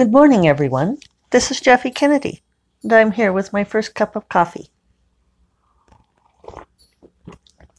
Good 0.00 0.12
morning, 0.12 0.48
everyone. 0.48 0.96
This 1.28 1.50
is 1.50 1.60
Jeffe 1.60 1.94
Kennedy, 1.94 2.40
and 2.82 2.90
I'm 2.90 3.12
here 3.12 3.34
with 3.34 3.52
my 3.52 3.64
first 3.64 3.94
cup 3.94 4.16
of 4.16 4.30
coffee. 4.30 4.70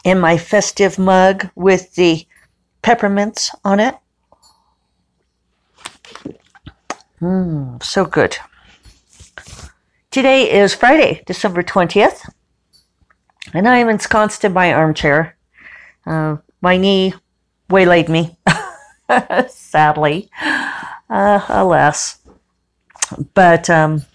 In 0.03 0.19
my 0.19 0.37
festive 0.37 0.99
mug 0.99 1.49
with 1.55 1.95
the 1.95 2.27
peppermints 2.83 3.49
on 3.65 3.79
it. 3.79 3.95
Mmm, 7.19 7.81
so 7.81 8.05
good. 8.05 8.37
Today 10.11 10.51
is 10.51 10.75
Friday, 10.75 11.23
December 11.25 11.63
20th, 11.63 12.29
and 13.51 13.67
I 13.67 13.77
am 13.77 13.89
ensconced 13.89 14.45
in 14.45 14.53
my 14.53 14.71
armchair. 14.71 15.35
Uh, 16.05 16.37
my 16.61 16.77
knee 16.77 17.15
waylaid 17.67 18.09
me, 18.09 18.37
sadly. 19.49 20.29
Uh, 21.11 21.45
alas. 21.49 22.19
But 23.33 23.69
um, 23.69 24.05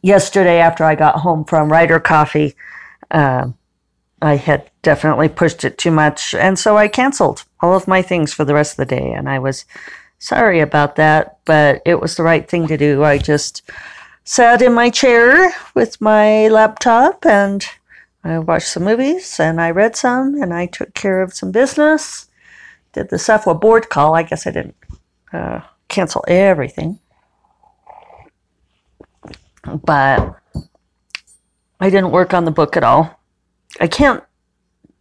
yesterday, 0.00 0.60
after 0.60 0.84
I 0.84 0.94
got 0.94 1.16
home 1.16 1.44
from 1.44 1.72
Ryder 1.72 1.98
Coffee, 1.98 2.54
uh, 3.10 3.48
I 4.22 4.36
had 4.36 4.70
definitely 4.82 5.28
pushed 5.28 5.64
it 5.64 5.76
too 5.76 5.90
much, 5.90 6.34
and 6.34 6.56
so 6.56 6.76
I 6.76 6.86
canceled 6.86 7.44
all 7.60 7.74
of 7.74 7.88
my 7.88 8.00
things 8.00 8.32
for 8.32 8.44
the 8.44 8.54
rest 8.54 8.78
of 8.78 8.88
the 8.88 8.96
day. 8.96 9.12
And 9.12 9.28
I 9.28 9.40
was 9.40 9.64
sorry 10.20 10.60
about 10.60 10.94
that, 10.96 11.38
but 11.44 11.82
it 11.84 12.00
was 12.00 12.16
the 12.16 12.22
right 12.22 12.48
thing 12.48 12.68
to 12.68 12.76
do. 12.76 13.02
I 13.02 13.18
just 13.18 13.68
sat 14.22 14.62
in 14.62 14.72
my 14.72 14.90
chair 14.90 15.52
with 15.74 16.00
my 16.00 16.46
laptop 16.48 17.26
and 17.26 17.66
I 18.24 18.38
watched 18.38 18.68
some 18.68 18.84
movies 18.84 19.38
and 19.38 19.60
I 19.60 19.70
read 19.70 19.96
some 19.96 20.40
and 20.40 20.54
I 20.54 20.66
took 20.66 20.94
care 20.94 21.22
of 21.22 21.34
some 21.34 21.50
business. 21.50 22.28
Did 22.96 23.10
the 23.10 23.16
SFWA 23.16 23.60
board 23.60 23.90
call. 23.90 24.14
I 24.14 24.22
guess 24.22 24.46
I 24.46 24.50
didn't 24.52 24.74
uh, 25.30 25.60
cancel 25.88 26.24
everything. 26.26 26.98
But 29.84 30.34
I 31.78 31.90
didn't 31.90 32.10
work 32.10 32.32
on 32.32 32.46
the 32.46 32.50
book 32.50 32.74
at 32.74 32.82
all. 32.82 33.20
I 33.78 33.86
can't 33.86 34.24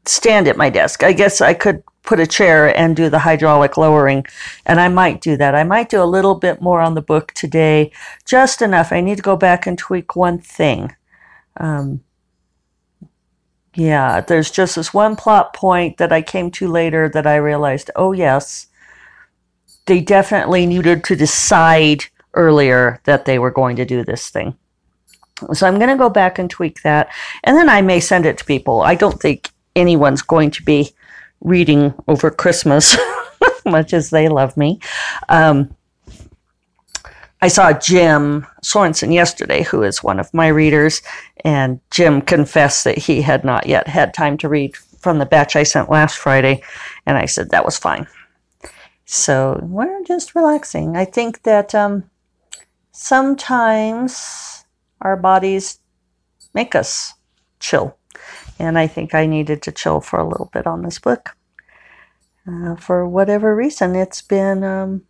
stand 0.03 0.49
at 0.49 0.57
my 0.57 0.69
desk. 0.69 1.03
I 1.03 1.13
guess 1.13 1.39
I 1.39 1.53
could 1.53 1.83
put 2.03 2.19
a 2.19 2.27
chair 2.27 2.77
and 2.77 2.97
do 2.97 3.09
the 3.09 3.19
hydraulic 3.19 3.77
lowering, 3.77 4.25
and 4.65 4.81
I 4.81 4.89
might 4.89 5.21
do 5.21 5.37
that. 5.37 5.55
I 5.55 5.63
might 5.63 5.87
do 5.87 6.03
a 6.03 6.03
little 6.03 6.35
bit 6.35 6.61
more 6.61 6.81
on 6.81 6.95
the 6.95 7.01
book 7.01 7.31
today, 7.31 7.93
just 8.25 8.61
enough. 8.61 8.91
I 8.91 8.99
need 8.99 9.15
to 9.15 9.23
go 9.23 9.37
back 9.37 9.65
and 9.65 9.77
tweak 9.77 10.17
one 10.17 10.39
thing. 10.39 10.93
Um, 11.55 12.01
yeah, 13.75 14.21
there's 14.21 14.51
just 14.51 14.75
this 14.75 14.93
one 14.93 15.15
plot 15.15 15.53
point 15.53 15.97
that 15.97 16.13
I 16.13 16.21
came 16.21 16.49
to 16.51 16.67
later 16.67 17.09
that 17.09 17.27
I 17.27 17.35
realized, 17.35 17.91
oh, 17.95 18.13
yes, 18.13 18.67
they 19.85 20.01
definitely 20.01 20.65
needed 20.65 21.03
to 21.05 21.15
decide 21.15 22.05
earlier 22.33 23.01
that 23.03 23.25
they 23.25 23.37
were 23.37 23.51
going 23.51 23.75
to 23.75 23.85
do 23.85 24.03
this 24.03 24.29
thing. 24.29 24.55
So 25.53 25.67
I'm 25.67 25.77
going 25.77 25.89
to 25.89 25.97
go 25.97 26.09
back 26.09 26.39
and 26.39 26.49
tweak 26.49 26.81
that, 26.83 27.09
and 27.43 27.57
then 27.57 27.69
I 27.69 27.81
may 27.81 27.99
send 27.99 28.25
it 28.25 28.37
to 28.37 28.45
people. 28.45 28.81
I 28.81 28.95
don't 28.95 29.19
think 29.19 29.49
anyone's 29.75 30.21
going 30.21 30.51
to 30.51 30.63
be 30.63 30.91
reading 31.41 31.93
over 32.07 32.31
Christmas, 32.31 32.95
much 33.65 33.93
as 33.93 34.09
they 34.09 34.29
love 34.29 34.55
me. 34.55 34.79
Um, 35.27 35.74
I 37.45 37.47
saw 37.47 37.73
Jim 37.73 38.47
Sorensen 38.63 39.13
yesterday, 39.13 39.61
who 39.61 39.83
is 39.83 40.01
one 40.01 40.19
of 40.19 40.33
my 40.33 40.47
readers, 40.47 41.03
and 41.43 41.79
Jim 41.91 42.19
confessed 42.19 42.85
that 42.85 42.97
he 42.97 43.21
had 43.21 43.45
not 43.45 43.67
yet 43.67 43.87
had 43.87 44.15
time 44.15 44.35
to 44.39 44.49
read 44.49 44.75
from 44.75 45.19
the 45.19 45.27
batch 45.27 45.55
I 45.55 45.61
sent 45.61 45.91
last 45.91 46.17
Friday, 46.17 46.63
and 47.05 47.19
I 47.19 47.27
said 47.27 47.51
that 47.51 47.63
was 47.63 47.77
fine. 47.77 48.07
So 49.05 49.59
we're 49.61 50.03
just 50.05 50.33
relaxing. 50.33 50.97
I 50.97 51.05
think 51.05 51.43
that 51.43 51.75
um, 51.75 52.09
sometimes 52.91 54.65
our 55.01 55.15
bodies 55.15 55.77
make 56.55 56.73
us 56.73 57.13
chill. 57.59 57.95
And 58.57 58.75
I 58.75 58.87
think 58.87 59.13
I 59.13 59.27
needed 59.27 59.61
to 59.61 59.71
chill 59.71 60.01
for 60.01 60.17
a 60.17 60.27
little 60.27 60.49
bit 60.51 60.65
on 60.65 60.81
this 60.81 60.97
book. 60.97 61.37
Uh, 62.47 62.75
for 62.75 63.07
whatever 63.07 63.55
reason, 63.55 63.95
it's 63.95 64.23
been, 64.23 64.63
um, 64.63 65.03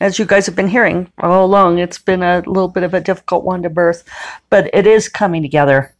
as 0.00 0.18
you 0.18 0.24
guys 0.24 0.46
have 0.46 0.56
been 0.56 0.68
hearing 0.68 1.10
all 1.18 1.44
along, 1.44 1.78
it's 1.78 1.98
been 1.98 2.22
a 2.22 2.42
little 2.46 2.68
bit 2.68 2.82
of 2.82 2.94
a 2.94 3.00
difficult 3.00 3.44
one 3.44 3.62
to 3.62 3.70
birth, 3.70 4.04
but 4.50 4.70
it 4.74 4.86
is 4.86 5.08
coming 5.08 5.42
together. 5.42 5.94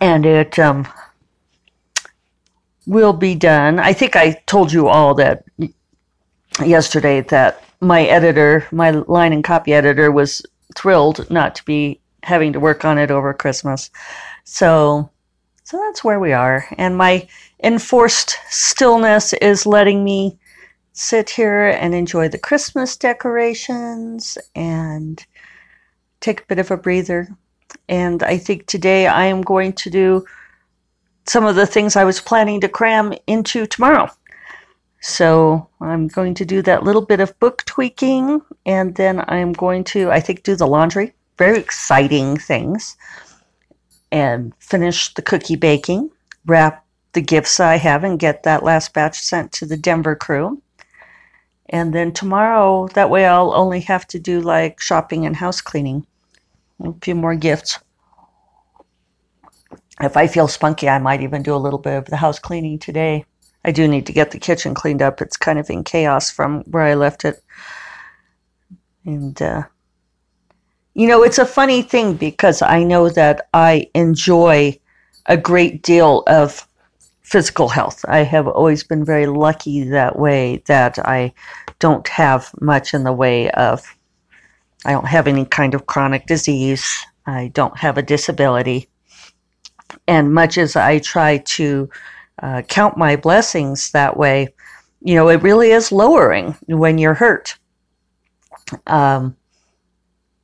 And 0.00 0.26
it, 0.26 0.58
um, 0.58 0.86
will 2.86 3.12
be 3.12 3.34
done. 3.34 3.78
I 3.78 3.92
think 3.92 4.16
I 4.16 4.42
told 4.46 4.72
you 4.72 4.88
all 4.88 5.14
that 5.14 5.44
yesterday 6.64 7.20
that 7.22 7.62
my 7.80 8.04
editor, 8.04 8.66
my 8.70 8.90
line 8.90 9.32
and 9.32 9.44
copy 9.44 9.74
editor, 9.74 10.10
was 10.10 10.42
thrilled 10.74 11.28
not 11.30 11.54
to 11.56 11.64
be 11.64 12.00
having 12.22 12.52
to 12.52 12.60
work 12.60 12.84
on 12.84 12.98
it 12.98 13.10
over 13.10 13.34
Christmas. 13.34 13.90
So, 14.44 15.10
so 15.64 15.78
that's 15.78 16.04
where 16.04 16.20
we 16.20 16.32
are. 16.32 16.66
And 16.78 16.96
my 16.96 17.28
enforced 17.62 18.36
stillness 18.48 19.32
is 19.34 19.66
letting 19.66 20.04
me 20.04 20.38
sit 20.96 21.28
here 21.28 21.68
and 21.68 21.94
enjoy 21.94 22.26
the 22.26 22.38
Christmas 22.38 22.96
decorations 22.96 24.38
and 24.54 25.24
take 26.20 26.40
a 26.40 26.46
bit 26.46 26.58
of 26.58 26.70
a 26.70 26.76
breather. 26.76 27.28
And 27.86 28.22
I 28.22 28.38
think 28.38 28.66
today 28.66 29.06
I 29.06 29.26
am 29.26 29.42
going 29.42 29.74
to 29.74 29.90
do 29.90 30.24
some 31.26 31.44
of 31.44 31.54
the 31.54 31.66
things 31.66 31.96
I 31.96 32.04
was 32.04 32.20
planning 32.20 32.62
to 32.62 32.68
cram 32.68 33.12
into 33.26 33.66
tomorrow. 33.66 34.10
So 35.02 35.68
I'm 35.82 36.08
going 36.08 36.32
to 36.34 36.46
do 36.46 36.62
that 36.62 36.82
little 36.82 37.04
bit 37.04 37.20
of 37.20 37.38
book 37.40 37.62
tweaking, 37.66 38.40
and 38.64 38.94
then 38.94 39.22
I'm 39.28 39.52
going 39.52 39.84
to, 39.84 40.10
I 40.10 40.20
think, 40.20 40.44
do 40.44 40.56
the 40.56 40.66
laundry. 40.66 41.12
Very 41.36 41.58
exciting 41.58 42.38
things. 42.38 42.96
And 44.10 44.54
finish 44.60 45.12
the 45.12 45.20
cookie 45.20 45.56
baking, 45.56 46.10
wrap 46.46 46.86
the 47.12 47.20
gifts 47.20 47.60
I 47.60 47.76
have, 47.76 48.02
and 48.02 48.18
get 48.18 48.44
that 48.44 48.62
last 48.62 48.94
batch 48.94 49.18
sent 49.18 49.52
to 49.52 49.66
the 49.66 49.76
Denver 49.76 50.16
crew. 50.16 50.62
And 51.68 51.92
then 51.92 52.12
tomorrow, 52.12 52.88
that 52.94 53.10
way 53.10 53.26
I'll 53.26 53.54
only 53.54 53.80
have 53.80 54.06
to 54.08 54.18
do 54.18 54.40
like 54.40 54.80
shopping 54.80 55.26
and 55.26 55.36
house 55.36 55.60
cleaning. 55.60 56.06
A 56.84 56.92
few 57.00 57.14
more 57.14 57.34
gifts 57.34 57.78
if 60.00 60.16
I 60.16 60.26
feel 60.26 60.48
spunky, 60.48 60.88
I 60.88 60.98
might 60.98 61.22
even 61.22 61.42
do 61.42 61.54
a 61.54 61.58
little 61.58 61.78
bit 61.78 61.96
of 61.96 62.04
the 62.06 62.16
house 62.16 62.38
cleaning 62.38 62.78
today. 62.78 63.24
I 63.64 63.72
do 63.72 63.88
need 63.88 64.06
to 64.06 64.12
get 64.12 64.30
the 64.30 64.38
kitchen 64.38 64.74
cleaned 64.74 65.02
up. 65.02 65.20
It's 65.20 65.36
kind 65.36 65.58
of 65.58 65.70
in 65.70 65.84
chaos 65.84 66.30
from 66.30 66.62
where 66.64 66.82
I 66.82 66.94
left 66.94 67.24
it. 67.24 67.42
And, 69.04 69.40
uh, 69.40 69.64
you 70.94 71.08
know, 71.08 71.22
it's 71.22 71.38
a 71.38 71.46
funny 71.46 71.82
thing 71.82 72.14
because 72.14 72.62
I 72.62 72.82
know 72.82 73.08
that 73.08 73.48
I 73.54 73.90
enjoy 73.94 74.78
a 75.26 75.36
great 75.36 75.82
deal 75.82 76.22
of 76.26 76.68
physical 77.26 77.68
health. 77.68 78.04
I 78.06 78.18
have 78.18 78.46
always 78.46 78.84
been 78.84 79.04
very 79.04 79.26
lucky 79.26 79.82
that 79.82 80.16
way 80.16 80.62
that 80.66 80.96
I 81.00 81.34
don't 81.80 82.06
have 82.06 82.52
much 82.60 82.94
in 82.94 83.02
the 83.02 83.12
way 83.12 83.50
of, 83.50 83.82
I 84.84 84.92
don't 84.92 85.08
have 85.08 85.26
any 85.26 85.44
kind 85.44 85.74
of 85.74 85.86
chronic 85.86 86.26
disease. 86.26 87.04
I 87.26 87.48
don't 87.48 87.76
have 87.78 87.98
a 87.98 88.02
disability. 88.02 88.88
And 90.06 90.32
much 90.32 90.56
as 90.56 90.76
I 90.76 91.00
try 91.00 91.38
to 91.38 91.90
uh, 92.40 92.62
count 92.62 92.96
my 92.96 93.16
blessings 93.16 93.90
that 93.90 94.16
way, 94.16 94.54
you 95.00 95.16
know, 95.16 95.28
it 95.28 95.42
really 95.42 95.72
is 95.72 95.90
lowering 95.90 96.56
when 96.68 96.96
you're 96.96 97.14
hurt. 97.14 97.58
Um, 98.86 99.36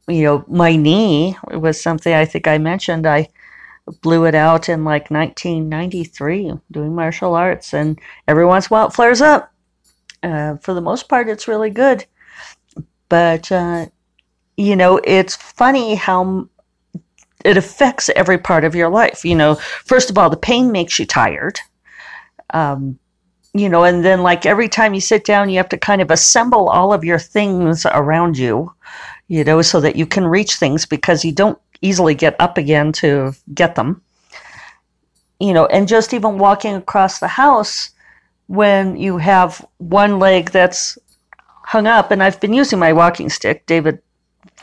you 0.09 0.25
know, 0.25 0.44
my 0.49 0.75
knee 0.75 1.37
was 1.53 1.81
something 1.81 2.12
I 2.12 2.25
think 2.25 2.49
I 2.49 2.59
mentioned. 2.59 3.06
I 3.06 3.28
blew 4.00 4.25
it 4.25 4.34
out 4.34 4.69
in 4.69 4.84
like 4.84 5.10
1993 5.10 6.53
doing 6.70 6.94
martial 6.94 7.34
arts, 7.34 7.75
and 7.75 8.00
every 8.28 8.47
once 8.47 8.66
in 8.66 8.69
a 8.69 8.72
while 8.75 8.87
it 8.88 8.93
flares 8.93 9.20
up. 9.20 9.52
Uh, 10.23 10.56
for 10.58 10.73
the 10.73 10.81
most 10.81 11.08
part, 11.08 11.29
it's 11.29 11.49
really 11.49 11.70
good. 11.70 12.05
But, 13.08 13.50
uh, 13.50 13.87
you 14.56 14.76
know, 14.76 15.00
it's 15.05 15.37
funny 15.37 15.96
how 15.96 16.49
it 17.44 17.56
affects 17.56 18.08
every 18.11 18.38
part 18.38 18.64
of 18.64 18.75
your 18.75 18.88
life. 18.88 19.25
You 19.25 19.34
know, 19.34 19.56
first 19.56 20.11
of 20.11 20.17
all, 20.17 20.31
the 20.31 20.37
pain 20.37 20.70
makes 20.70 20.99
you 20.99 21.06
tired. 21.06 21.58
Um, 22.55 22.99
you 23.55 23.69
know, 23.69 23.85
and 23.85 24.05
then 24.05 24.23
like 24.23 24.46
every 24.46 24.69
time 24.69 24.94
you 24.94 25.00
sit 25.00 25.25
down, 25.25 25.50
you 25.50 25.58
have 25.58 25.69
to 25.70 25.76
kind 25.76 26.00
of 26.00 26.11
assemble 26.11 26.69
all 26.69 26.93
of 26.93 27.05
your 27.05 27.19
things 27.19 27.85
around 27.85 28.38
you, 28.38 28.73
you 29.28 29.44
know, 29.44 29.61
so 29.61 29.81
that 29.81 29.96
you 29.96 30.06
can 30.06 30.26
reach 30.26 30.55
things 30.55 30.87
because 30.87 31.25
you 31.25 31.32
don't 31.32 31.58
easily 31.82 32.14
get 32.14 32.37
up 32.40 32.56
again 32.56 32.93
to 32.93 33.34
get 33.52 33.75
them. 33.75 34.02
You 35.40 35.52
know, 35.52 35.67
and 35.67 35.88
just 35.88 36.14
even 36.14 36.38
walking 36.38 36.75
across 36.76 37.19
the 37.19 37.29
house 37.29 37.90
when 38.46 38.96
you 38.96 39.19
have 39.19 39.64
one 39.79 40.19
leg 40.19 40.50
that's 40.50 40.96
hung 41.64 41.87
up, 41.87 42.11
and 42.11 42.23
I've 42.23 42.40
been 42.40 42.55
using 42.55 42.79
my 42.79 42.93
walking 42.93 43.29
stick. 43.29 43.67
David 43.67 44.00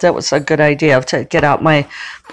that 0.01 0.15
was 0.15 0.31
a 0.31 0.39
good 0.39 0.61
idea 0.61 1.01
to 1.01 1.25
get 1.25 1.43
out 1.43 1.61
my 1.61 1.85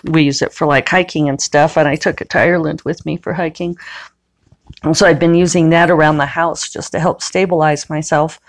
we 0.05 0.23
use 0.23 0.41
it 0.41 0.53
for 0.53 0.69
like 0.69 0.89
hiking 0.89 1.29
and 1.29 1.41
stuff 1.41 1.77
and 1.77 1.89
i 1.89 1.97
took 1.97 2.21
it 2.21 2.31
to 2.31 2.39
ireland 2.39 2.81
with 2.83 3.05
me 3.05 3.17
for 3.17 3.33
hiking 3.33 3.77
And 4.83 4.97
so 4.97 5.07
I've 5.07 5.19
been 5.19 5.35
using 5.35 5.71
that 5.71 5.91
around 5.91 6.19
the 6.19 6.27
house 6.27 6.69
just 6.69 6.93
to 6.93 7.01
help 7.01 7.23
stabilize 7.23 7.91
myself. 7.91 8.41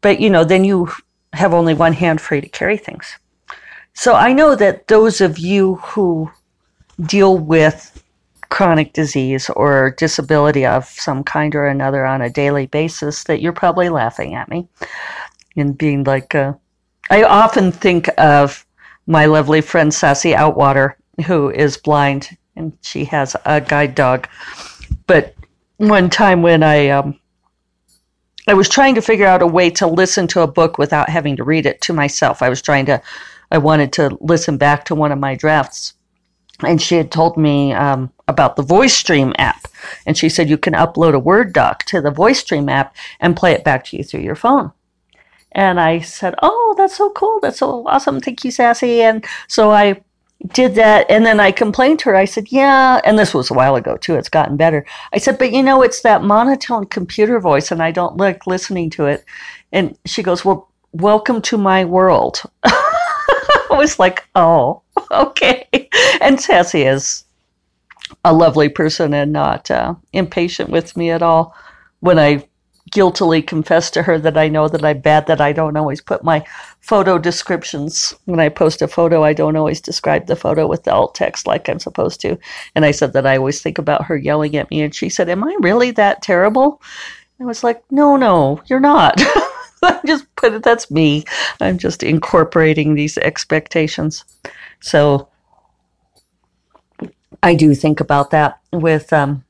But, 0.00 0.20
you 0.20 0.30
know, 0.30 0.44
then 0.44 0.64
you 0.64 0.90
have 1.32 1.54
only 1.54 1.74
one 1.74 1.92
hand 1.92 2.20
free 2.20 2.40
to 2.40 2.48
carry 2.48 2.76
things. 2.76 3.18
So 3.96 4.14
I 4.14 4.34
know 4.34 4.54
that 4.54 4.88
those 4.88 5.22
of 5.22 5.38
you 5.38 5.76
who 5.76 6.30
deal 7.06 7.38
with 7.38 8.04
chronic 8.50 8.92
disease 8.92 9.48
or 9.56 9.94
disability 9.96 10.66
of 10.66 10.84
some 10.84 11.24
kind 11.24 11.54
or 11.54 11.66
another 11.66 12.04
on 12.04 12.20
a 12.20 12.28
daily 12.28 12.66
basis 12.66 13.24
that 13.24 13.40
you're 13.40 13.54
probably 13.54 13.88
laughing 13.88 14.34
at 14.34 14.50
me 14.50 14.68
and 15.56 15.76
being 15.78 16.04
like, 16.04 16.34
uh, 16.34 16.52
I 17.10 17.22
often 17.22 17.72
think 17.72 18.10
of 18.18 18.66
my 19.06 19.24
lovely 19.24 19.62
friend 19.62 19.92
Sassy 19.92 20.32
Outwater, 20.32 20.94
who 21.26 21.50
is 21.50 21.78
blind 21.78 22.36
and 22.54 22.76
she 22.82 23.06
has 23.06 23.34
a 23.46 23.62
guide 23.62 23.94
dog. 23.94 24.28
But 25.06 25.34
one 25.78 26.10
time 26.10 26.42
when 26.42 26.62
I 26.62 26.90
um, 26.90 27.18
I 28.46 28.54
was 28.54 28.68
trying 28.68 28.94
to 28.94 29.02
figure 29.02 29.26
out 29.26 29.42
a 29.42 29.46
way 29.46 29.70
to 29.70 29.86
listen 29.86 30.26
to 30.28 30.42
a 30.42 30.46
book 30.46 30.78
without 30.78 31.08
having 31.08 31.36
to 31.36 31.44
read 31.44 31.66
it 31.66 31.80
to 31.82 31.92
myself. 31.92 32.42
I 32.42 32.48
was 32.48 32.62
trying 32.62 32.86
to 32.86 33.02
I 33.50 33.58
wanted 33.58 33.92
to 33.94 34.16
listen 34.20 34.56
back 34.56 34.84
to 34.86 34.94
one 34.94 35.12
of 35.12 35.18
my 35.18 35.34
drafts, 35.34 35.94
and 36.64 36.82
she 36.82 36.96
had 36.96 37.12
told 37.12 37.36
me 37.36 37.72
um, 37.72 38.12
about 38.26 38.56
the 38.56 38.62
Voice 38.62 39.00
Dream 39.02 39.32
app, 39.38 39.68
and 40.04 40.18
she 40.18 40.28
said 40.28 40.50
you 40.50 40.58
can 40.58 40.74
upload 40.74 41.14
a 41.14 41.18
Word 41.18 41.52
doc 41.52 41.84
to 41.84 42.00
the 42.00 42.10
Voice 42.10 42.42
Dream 42.42 42.68
app 42.68 42.96
and 43.20 43.36
play 43.36 43.52
it 43.52 43.64
back 43.64 43.84
to 43.86 43.96
you 43.96 44.04
through 44.04 44.20
your 44.22 44.34
phone. 44.34 44.72
And 45.52 45.80
I 45.80 46.00
said, 46.00 46.34
"Oh, 46.42 46.74
that's 46.76 46.96
so 46.96 47.10
cool! 47.10 47.40
That's 47.40 47.58
so 47.58 47.86
awesome! 47.86 48.20
Thank 48.20 48.44
you, 48.44 48.50
Sassy." 48.50 49.00
And 49.02 49.24
so 49.48 49.70
I 49.70 50.02
did 50.52 50.74
that 50.74 51.06
and 51.10 51.24
then 51.24 51.40
I 51.40 51.50
complained 51.52 51.98
to 52.00 52.10
her. 52.10 52.16
I 52.16 52.24
said, 52.24 52.50
Yeah, 52.50 53.00
and 53.04 53.18
this 53.18 53.34
was 53.34 53.50
a 53.50 53.54
while 53.54 53.76
ago 53.76 53.96
too. 53.96 54.14
It's 54.14 54.28
gotten 54.28 54.56
better. 54.56 54.84
I 55.12 55.18
said, 55.18 55.38
But 55.38 55.52
you 55.52 55.62
know, 55.62 55.82
it's 55.82 56.02
that 56.02 56.22
monotone 56.22 56.86
computer 56.86 57.40
voice 57.40 57.70
and 57.70 57.82
I 57.82 57.90
don't 57.90 58.16
like 58.16 58.46
listening 58.46 58.90
to 58.90 59.06
it. 59.06 59.24
And 59.72 59.96
she 60.04 60.22
goes, 60.22 60.44
Well, 60.44 60.70
welcome 60.92 61.42
to 61.42 61.58
my 61.58 61.84
world. 61.84 62.42
I 62.64 63.66
was 63.70 63.98
like, 63.98 64.24
Oh, 64.34 64.82
okay. 65.10 65.88
And 66.20 66.40
Sassy 66.40 66.82
is 66.82 67.24
a 68.24 68.32
lovely 68.32 68.68
person 68.68 69.14
and 69.14 69.32
not 69.32 69.70
uh, 69.70 69.94
impatient 70.12 70.70
with 70.70 70.96
me 70.96 71.10
at 71.10 71.22
all. 71.22 71.54
When 72.00 72.18
I 72.18 72.46
guiltily 72.90 73.42
confess 73.42 73.90
to 73.90 74.02
her 74.02 74.18
that 74.18 74.38
I 74.38 74.48
know 74.48 74.68
that 74.68 74.84
I'm 74.84 75.00
bad, 75.00 75.26
that 75.26 75.40
I 75.40 75.52
don't 75.52 75.76
always 75.76 76.00
put 76.00 76.22
my 76.22 76.44
photo 76.80 77.18
descriptions. 77.18 78.14
When 78.26 78.40
I 78.40 78.48
post 78.48 78.82
a 78.82 78.88
photo, 78.88 79.24
I 79.24 79.32
don't 79.32 79.56
always 79.56 79.80
describe 79.80 80.26
the 80.26 80.36
photo 80.36 80.66
with 80.66 80.84
the 80.84 80.92
alt 80.92 81.14
text 81.14 81.46
like 81.46 81.68
I'm 81.68 81.80
supposed 81.80 82.20
to. 82.20 82.38
And 82.74 82.84
I 82.84 82.92
said 82.92 83.12
that 83.14 83.26
I 83.26 83.36
always 83.36 83.60
think 83.60 83.78
about 83.78 84.04
her 84.04 84.16
yelling 84.16 84.56
at 84.56 84.70
me. 84.70 84.82
And 84.82 84.94
she 84.94 85.08
said, 85.08 85.28
Am 85.28 85.42
I 85.42 85.56
really 85.60 85.90
that 85.92 86.22
terrible? 86.22 86.80
I 87.40 87.44
was 87.44 87.64
like, 87.64 87.82
No, 87.90 88.16
no, 88.16 88.62
you're 88.66 88.80
not. 88.80 89.14
I 89.82 90.00
just 90.06 90.34
put 90.36 90.54
it, 90.54 90.62
that's 90.62 90.90
me. 90.90 91.24
I'm 91.60 91.78
just 91.78 92.02
incorporating 92.02 92.94
these 92.94 93.18
expectations. 93.18 94.24
So 94.80 95.28
I 97.42 97.54
do 97.54 97.74
think 97.74 98.00
about 98.00 98.30
that 98.30 98.58
with, 98.72 99.12
um, 99.12 99.44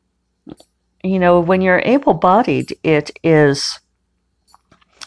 you 1.11 1.19
know, 1.19 1.41
when 1.41 1.61
you're 1.61 1.83
able 1.85 2.15
bodied, 2.15 2.77
it 2.83 3.11
is 3.23 3.79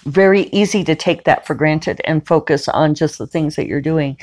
very 0.05 0.43
easy 0.43 0.83
to 0.83 0.95
take 0.95 1.25
that 1.25 1.45
for 1.45 1.53
granted 1.53 2.01
and 2.05 2.25
focus 2.25 2.67
on 2.67 2.95
just 2.95 3.17
the 3.17 3.27
things 3.27 3.55
that 3.55 3.67
you're 3.67 3.81
doing. 3.81 4.17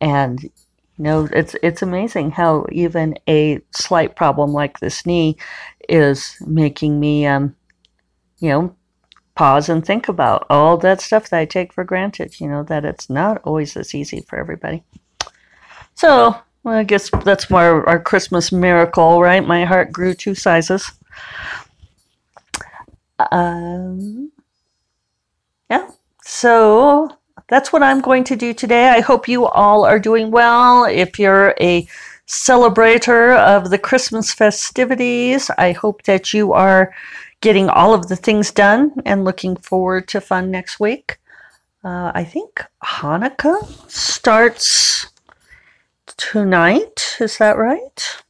And, 0.00 0.42
you 0.42 0.50
know, 0.98 1.28
it's, 1.32 1.54
it's 1.62 1.82
amazing 1.82 2.32
how 2.32 2.66
even 2.72 3.16
a 3.28 3.60
slight 3.70 4.16
problem 4.16 4.52
like 4.52 4.80
this 4.80 5.06
knee 5.06 5.36
is 5.88 6.36
making 6.46 6.98
me, 6.98 7.26
um, 7.26 7.54
you 8.38 8.48
know, 8.48 8.76
pause 9.34 9.68
and 9.68 9.84
think 9.84 10.08
about 10.08 10.46
all 10.50 10.76
that 10.78 11.00
stuff 11.00 11.30
that 11.30 11.38
I 11.38 11.44
take 11.44 11.72
for 11.72 11.84
granted, 11.84 12.38
you 12.40 12.48
know, 12.48 12.62
that 12.64 12.84
it's 12.84 13.08
not 13.08 13.40
always 13.44 13.76
as 13.76 13.94
easy 13.94 14.20
for 14.28 14.38
everybody. 14.38 14.82
So, 15.94 16.36
well, 16.64 16.76
I 16.76 16.84
guess 16.84 17.10
that's 17.24 17.50
more 17.50 17.88
our 17.88 18.00
Christmas 18.00 18.52
miracle, 18.52 19.20
right? 19.20 19.46
My 19.46 19.64
heart 19.64 19.92
grew 19.92 20.14
two 20.14 20.34
sizes. 20.34 20.90
Um, 23.30 24.32
yeah, 25.70 25.90
so 26.22 27.08
that's 27.48 27.72
what 27.72 27.82
I'm 27.82 28.00
going 28.00 28.24
to 28.24 28.36
do 28.36 28.52
today. 28.54 28.88
I 28.88 29.00
hope 29.00 29.28
you 29.28 29.46
all 29.46 29.84
are 29.84 29.98
doing 29.98 30.30
well. 30.30 30.84
If 30.84 31.18
you're 31.18 31.54
a 31.60 31.86
celebrator 32.26 33.36
of 33.36 33.70
the 33.70 33.78
Christmas 33.78 34.32
festivities, 34.32 35.50
I 35.58 35.72
hope 35.72 36.02
that 36.04 36.32
you 36.32 36.52
are 36.52 36.94
getting 37.40 37.68
all 37.68 37.92
of 37.92 38.08
the 38.08 38.16
things 38.16 38.50
done 38.50 38.92
and 39.04 39.24
looking 39.24 39.56
forward 39.56 40.08
to 40.08 40.20
fun 40.20 40.50
next 40.50 40.80
week. 40.80 41.18
Uh, 41.84 42.12
I 42.14 42.24
think 42.24 42.64
Hanukkah 42.82 43.66
starts 43.90 45.08
tonight. 46.16 47.16
Is 47.20 47.38
that 47.38 47.58
right? 47.58 48.22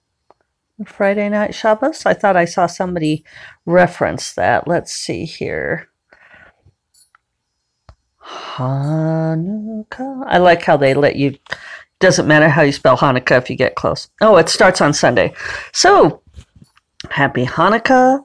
Friday 0.84 1.28
night 1.28 1.54
Shabbos? 1.54 2.06
I 2.06 2.14
thought 2.14 2.36
I 2.36 2.44
saw 2.44 2.66
somebody 2.66 3.24
reference 3.66 4.34
that. 4.34 4.66
Let's 4.66 4.92
see 4.92 5.24
here. 5.24 5.88
Hanukkah. 8.24 10.24
I 10.26 10.38
like 10.38 10.62
how 10.62 10.76
they 10.76 10.94
let 10.94 11.16
you. 11.16 11.36
Doesn't 11.98 12.26
matter 12.26 12.48
how 12.48 12.62
you 12.62 12.72
spell 12.72 12.96
Hanukkah 12.96 13.38
if 13.38 13.48
you 13.48 13.56
get 13.56 13.76
close. 13.76 14.08
Oh, 14.20 14.36
it 14.36 14.48
starts 14.48 14.80
on 14.80 14.92
Sunday. 14.92 15.34
So, 15.72 16.22
happy 17.10 17.46
Hanukkah. 17.46 18.24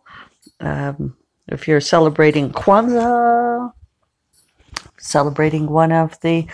Um, 0.60 1.16
if 1.48 1.68
you're 1.68 1.82
celebrating 1.82 2.52
Kwanzaa, 2.52 3.72
celebrating 4.98 5.68
one 5.68 5.92
of 5.92 6.20
the 6.22 6.48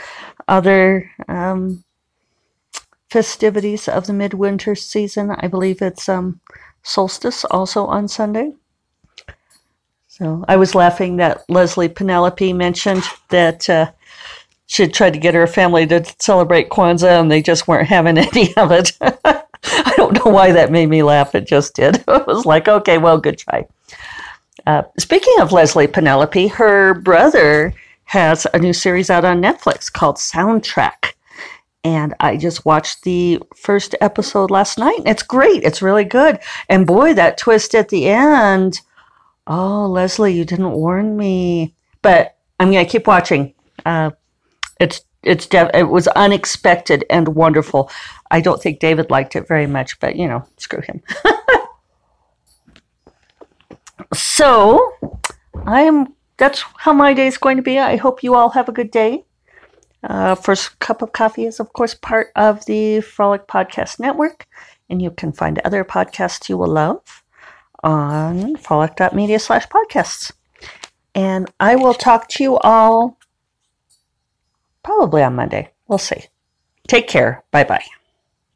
other 0.48 1.10
um, 1.28 1.84
festivities 3.14 3.88
of 3.88 4.08
the 4.08 4.14
midwinter 4.14 4.74
season. 4.74 5.30
I 5.38 5.48
believe 5.48 5.84
it's 5.84 6.10
um, 6.10 6.40
solstice 6.82 7.46
also 7.46 7.86
on 7.86 8.08
Sunday. 8.08 8.54
So 10.08 10.44
I 10.48 10.56
was 10.56 10.74
laughing 10.74 11.18
that 11.18 11.48
Leslye 11.48 11.94
Penelope 11.94 12.54
mentioned 12.54 13.04
that 13.30 13.70
uh, 13.70 13.92
she 14.66 14.82
had 14.82 14.96
tried 14.96 15.14
to 15.14 15.20
get 15.20 15.36
her 15.36 15.46
family 15.46 15.86
to 15.86 16.04
celebrate 16.20 16.72
Kwanzaa 16.72 17.22
and 17.22 17.30
they 17.30 17.44
just 17.44 17.68
weren't 17.68 17.88
having 17.88 18.18
any 18.30 18.52
of 18.58 18.72
it. 18.72 18.98
I 19.02 19.94
don't 19.96 20.26
know 20.26 20.32
why 20.32 20.52
that 20.52 20.72
made 20.72 20.90
me 20.90 21.04
laugh. 21.04 21.36
It 21.36 21.46
just 21.46 21.76
did. 21.76 22.04
It 22.08 22.26
was 22.26 22.48
like, 22.48 22.68
okay, 22.68 22.98
well, 22.98 23.20
good 23.20 23.38
try. 23.38 23.68
Uh, 24.66 24.82
speaking 24.98 25.36
of 25.40 25.52
Leslye 25.52 25.94
Penelope, 25.94 26.48
her 26.48 26.96
brother 26.96 27.76
has 28.06 28.48
a 28.56 28.60
new 28.60 28.74
series 28.74 29.12
out 29.12 29.24
on 29.24 29.40
Netflix 29.40 29.94
called 29.94 30.16
Soundtrack 30.16 31.14
and 31.84 32.14
I 32.20 32.38
just 32.38 32.66
watched 32.66 33.04
the 33.04 33.42
first 33.56 33.96
episode 34.00 34.52
last 34.52 34.78
night. 34.78 35.02
It's 35.06 35.24
great. 35.24 35.64
It's 35.64 35.82
really 35.82 36.06
good. 36.06 36.40
And 36.70 36.88
boy, 36.88 37.14
that 37.14 37.38
twist 37.38 37.76
at 37.76 37.90
the 37.90 38.08
end. 38.08 38.80
Oh, 39.48 39.92
Leslye, 39.94 40.34
you 40.34 40.46
didn't 40.46 40.72
warn 40.72 41.18
me. 41.18 41.76
But 42.02 42.38
I'm 42.60 42.72
gonna 42.72 42.86
keep 42.86 43.08
watching. 43.08 43.54
Uh, 43.86 44.12
it's 44.80 45.02
it's 45.24 45.48
it 45.52 45.90
was 45.90 46.08
unexpected 46.10 47.06
and 47.10 47.30
wonderful. 47.30 47.90
I 48.32 48.42
don't 48.42 48.62
think 48.62 48.80
David 48.80 49.10
liked 49.10 49.36
it 49.36 49.48
very 49.48 49.68
much, 49.68 50.00
but 50.00 50.16
you 50.16 50.28
know, 50.28 50.46
screw 50.58 50.82
him. 50.82 51.02
so, 54.14 54.94
I 55.66 55.82
am. 55.82 56.14
That's 56.38 56.64
how 56.78 56.94
my 56.94 57.14
day 57.14 57.28
is 57.28 57.38
going 57.38 57.58
to 57.58 57.64
be. 57.64 57.78
I 57.78 57.96
hope 57.96 58.24
you 58.24 58.36
all 58.36 58.50
have 58.50 58.68
a 58.68 58.74
good 58.74 58.92
day. 58.92 59.24
Uh, 60.04 60.36
First 60.36 60.80
Cup 60.80 61.02
of 61.02 61.14
Coffee 61.14 61.46
is, 61.46 61.60
of 61.60 61.72
course, 61.74 61.94
part 61.94 62.32
of 62.36 62.66
the 62.66 63.02
Frolic 63.02 63.48
Podcast 63.48 64.00
Network, 64.00 64.48
and 64.90 65.02
you 65.02 65.12
can 65.12 65.32
find 65.32 65.60
other 65.60 65.84
podcasts 65.86 66.50
you 66.50 66.58
will 66.58 66.68
love 66.68 67.24
on 67.84 68.56
frolic.media 68.58 69.40
slash 69.40 69.68
podcasts. 69.68 70.32
And 71.16 71.52
I 71.60 71.76
will 71.76 71.94
talk 71.94 72.28
to 72.30 72.44
you 72.44 72.58
all 72.58 73.18
probably 74.84 75.22
on 75.24 75.36
Monday. 75.36 75.72
We'll 75.88 75.98
see. 75.98 76.26
Take 76.88 77.08
care. 77.08 77.44
Bye 77.52 77.64
bye. 77.64 78.03